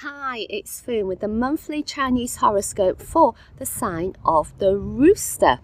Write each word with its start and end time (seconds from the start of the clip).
Hi, 0.00 0.46
it's 0.50 0.78
Foon 0.78 1.06
with 1.06 1.20
the 1.20 1.26
monthly 1.26 1.82
Chinese 1.82 2.36
horoscope 2.36 3.00
for 3.00 3.32
the 3.56 3.64
sign 3.64 4.14
of 4.26 4.52
the 4.58 4.76
rooster. 4.76 5.60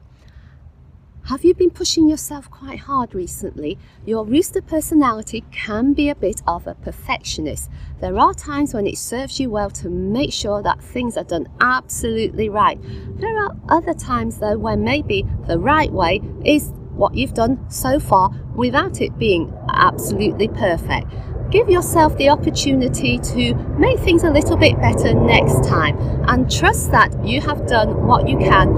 Have 1.25 1.45
you 1.45 1.53
been 1.53 1.69
pushing 1.69 2.09
yourself 2.09 2.51
quite 2.51 2.79
hard 2.79 3.15
recently? 3.15 3.77
Your 4.07 4.25
rooster 4.25 4.63
personality 4.63 5.45
can 5.51 5.93
be 5.93 6.09
a 6.09 6.15
bit 6.15 6.41
of 6.47 6.67
a 6.67 6.75
perfectionist. 6.77 7.69
There 8.01 8.19
are 8.19 8.33
times 8.33 8.73
when 8.73 8.87
it 8.87 8.97
serves 8.97 9.39
you 9.39 9.51
well 9.51 9.69
to 9.69 9.91
make 9.91 10.33
sure 10.33 10.63
that 10.63 10.83
things 10.83 11.19
are 11.19 11.25
done 11.25 11.47
absolutely 11.61 12.49
right. 12.49 12.81
There 13.21 13.37
are 13.37 13.55
other 13.69 13.93
times 13.93 14.39
though 14.39 14.57
when 14.57 14.83
maybe 14.83 15.27
the 15.47 15.59
right 15.59 15.93
way 15.93 16.23
is 16.43 16.73
what 16.95 17.15
you've 17.15 17.35
done 17.35 17.71
so 17.71 18.01
far 18.01 18.31
without 18.55 19.03
it 19.03 19.19
being 19.19 19.53
absolutely 19.69 20.49
perfect 20.49 21.13
give 21.53 21.69
yourself 21.69 22.17
the 22.17 22.31
opportunity 22.31 23.19
to 23.19 23.55
make 23.79 23.99
things 24.01 24.25
a 24.25 24.31
little 24.31 24.57
bit 24.57 24.75
better 24.81 25.13
next 25.13 25.69
time 25.69 25.97
and 26.29 26.51
trust 26.51 26.91
that 26.91 27.13
you 27.25 27.43
have 27.43 27.67
done 27.67 28.07
what 28.07 28.27
you 28.27 28.39
can 28.39 28.69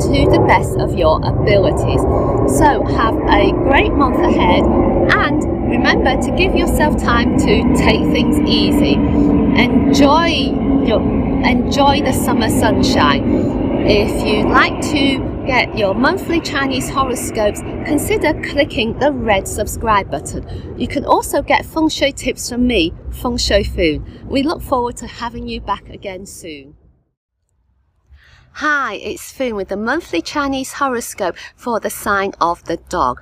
to 0.00 0.28
the 0.30 0.44
best 0.46 0.76
of 0.78 0.98
your 0.98 1.24
abilities. 1.24 2.00
So, 2.58 2.84
have 2.84 3.16
a 3.30 3.52
great 3.52 3.92
month 3.92 4.18
ahead 4.18 4.64
and 4.64 5.70
remember 5.70 6.20
to 6.20 6.36
give 6.36 6.56
yourself 6.56 7.00
time 7.00 7.38
to 7.38 7.74
take 7.76 8.02
things 8.12 8.36
easy. 8.48 8.94
Enjoy 8.94 10.26
your 10.84 11.00
enjoy 11.46 12.02
the 12.02 12.12
summer 12.12 12.50
sunshine. 12.50 13.22
If 13.86 14.26
you'd 14.26 14.50
like 14.50 14.80
to 14.90 15.33
get 15.46 15.76
your 15.76 15.94
monthly 15.94 16.40
Chinese 16.40 16.88
horoscopes, 16.88 17.60
consider 17.84 18.32
clicking 18.42 18.98
the 18.98 19.12
red 19.12 19.46
subscribe 19.46 20.10
button. 20.10 20.78
You 20.78 20.88
can 20.88 21.04
also 21.04 21.42
get 21.42 21.66
feng 21.66 21.88
shui 21.88 22.12
tips 22.12 22.48
from 22.48 22.66
me, 22.66 22.92
Feng 23.10 23.36
Shui 23.36 23.64
Foon. 23.64 24.26
We 24.26 24.42
look 24.42 24.62
forward 24.62 24.96
to 24.98 25.06
having 25.06 25.46
you 25.46 25.60
back 25.60 25.88
again 25.90 26.26
soon. 26.26 26.76
Hi, 28.58 28.94
it's 28.94 29.32
Foon 29.32 29.56
with 29.56 29.68
the 29.68 29.76
monthly 29.76 30.22
Chinese 30.22 30.74
horoscope 30.74 31.36
for 31.56 31.80
the 31.80 31.90
sign 31.90 32.32
of 32.40 32.64
the 32.64 32.76
dog. 32.88 33.20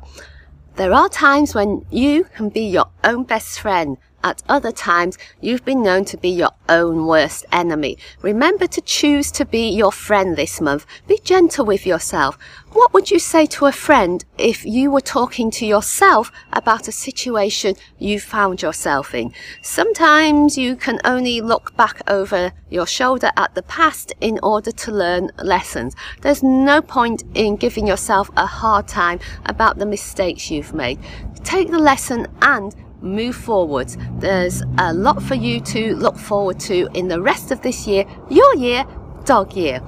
There 0.77 0.93
are 0.93 1.09
times 1.09 1.55
when 1.55 1.85
you 1.91 2.25
can 2.25 2.49
be 2.49 2.63
your 2.63 2.89
own 3.03 3.25
best 3.25 3.61
friend 3.61 3.99
at 4.25 4.43
other 4.49 4.73
times, 4.73 5.19
you've 5.41 5.65
been 5.65 5.83
known 5.83 6.05
to 6.07 6.17
be 6.17 6.29
your 6.29 6.53
own 6.69 7.07
worst 7.07 7.45
enemy. 7.53 7.99
Remember 8.23 8.67
to 8.67 8.81
choose 8.81 9.31
to 9.33 9.45
be 9.45 9.69
your 9.69 9.93
friend 9.93 10.37
this 10.37 10.61
month. 10.61 10.87
Be 11.07 11.19
gentle 11.25 11.65
with 11.65 11.87
yourself. 11.87 12.39
What 12.73 12.95
would 12.95 13.11
you 13.11 13.19
say 13.19 13.47
to 13.47 13.67
a 13.67 13.73
friend 13.73 14.25
if 14.39 14.65
you 14.65 14.91
were 14.91 15.03
talking 15.03 15.51
to 15.53 15.67
yourself 15.67 16.33
about 16.53 16.89
a 16.89 16.93
situation 16.93 17.75
you 17.99 18.19
found 18.19 18.63
yourself 18.63 19.15
in? 19.15 19.33
Sometimes 19.61 20.57
you 20.57 20.77
can 20.77 20.99
only 21.05 21.41
look 21.41 21.77
back 21.77 22.01
over 22.09 22.53
your 22.71 22.87
shoulder 22.87 23.31
at 23.37 23.55
the 23.55 23.63
past 23.63 24.13
in 24.21 24.39
order 24.43 24.73
to 24.73 24.91
learn 24.91 25.31
lessons. 25.37 25.95
There's 26.23 26.43
no 26.43 26.81
point 26.81 27.25
in 27.35 27.57
giving 27.57 27.87
yourself 27.87 28.31
a 28.37 28.47
hard 28.47 28.89
time 28.89 29.21
about 29.45 29.79
the 29.79 29.87
mistakes 29.87 30.51
you've 30.51 30.73
made. 30.73 30.99
Take 31.45 31.71
the 31.71 31.79
lesson 31.79 32.27
and 32.41 32.75
move 33.03 33.37
forwards. 33.37 33.97
There's 34.19 34.63
a 34.79 34.93
lot 34.93 35.23
for 35.23 35.35
you 35.35 35.61
to 35.61 35.95
look 35.97 36.17
forward 36.17 36.61
to 36.61 36.89
in 36.95 37.09
the 37.09 37.21
rest 37.21 37.51
of 37.51 37.63
this 37.63 37.87
year, 37.87 38.05
your 38.31 38.57
year, 38.57 38.85
dog 39.25 39.55
year. 39.55 39.81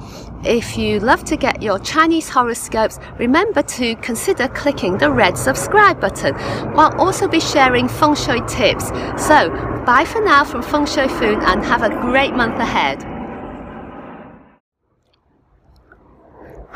If 0.44 0.76
you 0.76 1.00
love 1.00 1.24
to 1.24 1.36
get 1.36 1.62
your 1.62 1.78
Chinese 1.78 2.28
horoscopes, 2.28 2.98
remember 3.18 3.62
to 3.62 3.94
consider 3.96 4.48
clicking 4.48 4.98
the 4.98 5.10
red 5.10 5.38
subscribe 5.38 6.00
button. 6.00 6.34
I'll 6.76 7.00
also 7.00 7.26
be 7.28 7.40
sharing 7.40 7.88
feng 7.88 8.14
shui 8.14 8.42
tips. 8.46 8.88
So, 9.16 9.50
bye 9.86 10.04
for 10.06 10.22
now 10.22 10.44
from 10.44 10.62
Feng 10.62 10.86
Shui 10.86 11.08
Foon 11.08 11.40
and 11.40 11.64
have 11.64 11.82
a 11.82 11.88
great 11.88 12.34
month 12.34 12.58
ahead. 12.58 13.13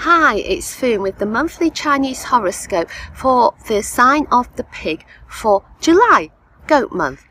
Hi, 0.02 0.36
it's 0.36 0.76
Foon 0.76 1.02
with 1.02 1.18
the 1.18 1.26
monthly 1.26 1.70
Chinese 1.70 2.22
horoscope 2.22 2.88
for 3.12 3.54
the 3.66 3.82
sign 3.82 4.28
of 4.30 4.46
the 4.54 4.62
pig 4.62 5.04
for 5.26 5.64
July, 5.80 6.30
goat 6.68 6.92
month. 6.92 7.24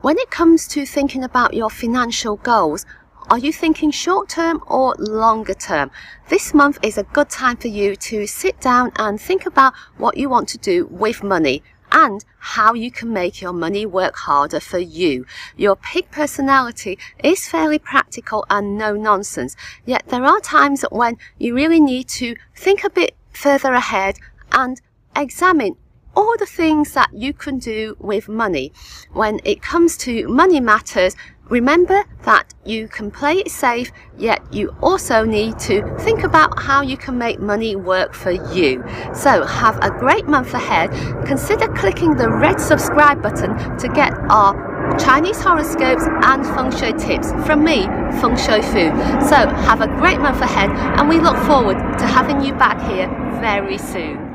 When 0.00 0.16
it 0.16 0.30
comes 0.30 0.66
to 0.68 0.86
thinking 0.86 1.22
about 1.22 1.52
your 1.52 1.68
financial 1.68 2.36
goals, 2.36 2.86
are 3.28 3.36
you 3.36 3.52
thinking 3.52 3.90
short 3.90 4.30
term 4.30 4.62
or 4.66 4.94
longer 4.98 5.52
term? 5.52 5.90
This 6.30 6.54
month 6.54 6.78
is 6.82 6.96
a 6.96 7.02
good 7.02 7.28
time 7.28 7.58
for 7.58 7.68
you 7.68 7.94
to 7.94 8.26
sit 8.26 8.58
down 8.58 8.90
and 8.96 9.20
think 9.20 9.44
about 9.44 9.74
what 9.98 10.16
you 10.16 10.30
want 10.30 10.48
to 10.48 10.58
do 10.58 10.86
with 10.86 11.22
money 11.22 11.62
and 11.92 12.24
how 12.38 12.74
you 12.74 12.90
can 12.90 13.12
make 13.12 13.40
your 13.40 13.52
money 13.52 13.86
work 13.86 14.16
harder 14.16 14.60
for 14.60 14.78
you. 14.78 15.26
Your 15.56 15.76
pig 15.76 16.10
personality 16.10 16.98
is 17.22 17.48
fairly 17.48 17.78
practical 17.78 18.44
and 18.50 18.76
no 18.76 18.94
nonsense, 18.94 19.56
yet 19.84 20.04
there 20.08 20.24
are 20.24 20.40
times 20.40 20.84
when 20.90 21.16
you 21.38 21.54
really 21.54 21.80
need 21.80 22.08
to 22.08 22.36
think 22.54 22.84
a 22.84 22.90
bit 22.90 23.16
further 23.32 23.72
ahead 23.72 24.18
and 24.52 24.80
examine 25.16 25.76
all 26.18 26.36
the 26.36 26.46
things 26.46 26.94
that 26.94 27.10
you 27.14 27.32
can 27.32 27.58
do 27.58 27.96
with 28.00 28.28
money. 28.28 28.72
When 29.12 29.38
it 29.44 29.62
comes 29.62 29.96
to 29.98 30.26
money 30.26 30.60
matters, 30.60 31.14
Remember 31.50 32.04
that 32.24 32.52
you 32.66 32.88
can 32.88 33.10
play 33.10 33.36
it 33.36 33.50
safe, 33.50 33.90
yet 34.18 34.42
you 34.52 34.68
also 34.82 35.24
need 35.24 35.58
to 35.60 35.96
think 36.00 36.22
about 36.22 36.60
how 36.60 36.82
you 36.82 36.98
can 36.98 37.16
make 37.16 37.40
money 37.40 37.74
work 37.74 38.12
for 38.12 38.32
you. 38.32 38.84
So 39.14 39.46
have 39.46 39.78
a 39.80 39.90
great 39.90 40.26
month 40.26 40.52
ahead. 40.52 40.90
Consider 41.26 41.68
clicking 41.68 42.16
the 42.16 42.28
red 42.28 42.60
subscribe 42.60 43.22
button 43.22 43.56
to 43.78 43.88
get 43.88 44.12
our 44.28 44.52
Chinese 44.98 45.40
horoscopes 45.40 46.04
and 46.06 46.44
feng 46.44 46.70
shui 46.70 46.92
tips 46.98 47.32
from 47.46 47.64
me, 47.64 47.84
Feng 48.20 48.36
Shui 48.36 48.60
Foon. 48.60 48.92
So 49.22 49.36
have 49.68 49.80
a 49.80 49.88
great 49.96 50.20
month 50.20 50.42
ahead 50.42 50.68
and 50.98 51.08
we 51.08 51.18
look 51.18 51.38
forward 51.46 51.78
to 51.98 52.06
having 52.06 52.42
you 52.42 52.52
back 52.52 52.78
here 52.90 53.08
very 53.40 53.78
soon. 53.78 54.27